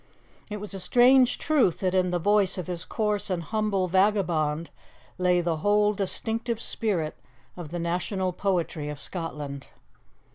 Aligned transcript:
It 0.49 0.57
was 0.57 0.73
a 0.73 0.79
strange 0.79 1.37
truth 1.37 1.77
that, 1.81 1.93
in 1.93 2.09
the 2.09 2.17
voice 2.17 2.57
of 2.57 2.65
this 2.65 2.85
coarse 2.85 3.29
and 3.29 3.43
humble 3.43 3.87
vagabond, 3.87 4.71
lay 5.19 5.41
the 5.41 5.57
whole 5.57 5.93
distinctive 5.93 6.59
spirit 6.59 7.15
of 7.55 7.69
the 7.69 7.77
national 7.77 8.33
poetry 8.33 8.89
of 8.89 8.99
Scotland. 8.99 9.67